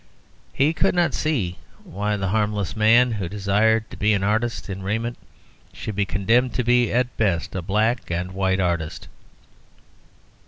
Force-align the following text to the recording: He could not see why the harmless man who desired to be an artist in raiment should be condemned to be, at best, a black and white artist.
He 0.51 0.73
could 0.73 0.95
not 0.95 1.13
see 1.13 1.59
why 1.83 2.17
the 2.17 2.29
harmless 2.29 2.75
man 2.75 3.11
who 3.11 3.29
desired 3.29 3.87
to 3.91 3.97
be 3.97 4.13
an 4.15 4.23
artist 4.23 4.67
in 4.67 4.81
raiment 4.81 5.15
should 5.73 5.95
be 5.95 6.05
condemned 6.07 6.55
to 6.55 6.63
be, 6.63 6.91
at 6.91 7.15
best, 7.17 7.53
a 7.53 7.61
black 7.61 8.09
and 8.09 8.31
white 8.31 8.59
artist. 8.59 9.07